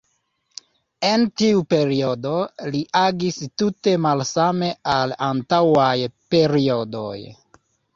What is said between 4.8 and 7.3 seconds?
al antaŭaj periodoj.